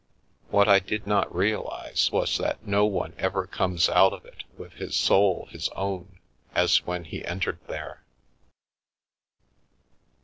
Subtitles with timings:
[0.49, 4.73] What I did not realise was that no one ever comes out of it with
[4.73, 6.17] his soul his own
[6.55, 8.01] as when he entered there.